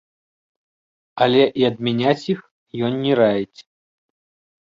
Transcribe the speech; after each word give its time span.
Але 1.25 1.43
і 1.61 1.67
адмяняць 1.71 2.23
іх 2.33 2.39
ён 2.87 2.97
не 3.05 3.13
раіць. 3.21 3.59